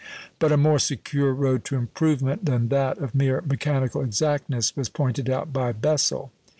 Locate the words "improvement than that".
1.75-2.97